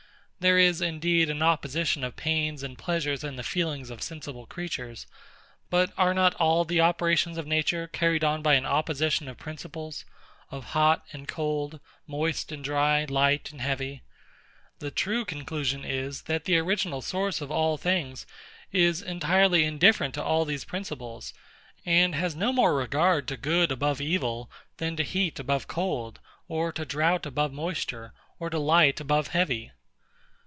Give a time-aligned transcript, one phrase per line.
[0.43, 5.05] There is indeed an opposition of pains and pleasures in the feelings of sensible creatures:
[5.69, 10.03] but are not all the operations of Nature carried on by an opposition of principles,
[10.49, 14.01] of hot and cold, moist and dry, light and heavy?
[14.79, 18.25] The true conclusion is, that the original Source of all things
[18.71, 21.35] is entirely indifferent to all these principles;
[21.85, 26.71] and has no more regard to good above ill, than to heat above cold, or
[26.71, 29.71] to drought above moisture, or to light above heavy.